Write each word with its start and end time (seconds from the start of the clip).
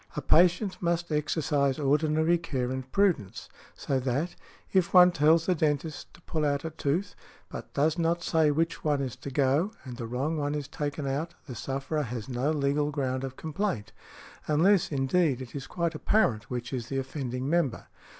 A 0.15 0.21
patient 0.23 0.81
must 0.81 1.11
exercise 1.11 1.77
ordinary 1.77 2.39
care 2.39 2.71
and 2.71 2.91
prudence; 2.91 3.49
so 3.75 3.99
that, 3.99 4.35
if 4.73 4.95
one 4.95 5.11
tells 5.11 5.45
the 5.45 5.53
dentist 5.53 6.11
to 6.15 6.21
pull 6.21 6.43
out 6.43 6.65
a 6.65 6.71
tooth, 6.71 7.13
but 7.49 7.71
does 7.75 7.99
not 7.99 8.23
say 8.23 8.49
which 8.49 8.83
one 8.83 8.99
is 8.99 9.15
to 9.17 9.29
go, 9.29 9.71
and 9.83 9.97
the 9.97 10.07
wrong 10.07 10.37
one 10.37 10.55
is 10.55 10.67
taken 10.67 11.05
out, 11.05 11.35
the 11.45 11.53
sufferer 11.53 12.01
has 12.01 12.27
no 12.27 12.49
legal 12.49 12.89
ground 12.89 13.23
of 13.23 13.37
complaint, 13.37 13.91
unless, 14.47 14.91
indeed, 14.91 15.39
it 15.39 15.53
is 15.53 15.67
quite 15.67 15.93
apparent 15.93 16.49
which 16.49 16.73
is 16.73 16.87
the 16.89 16.97
offending 16.97 17.47
member. 17.47 17.85